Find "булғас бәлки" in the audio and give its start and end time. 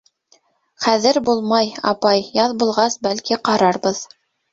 2.63-3.39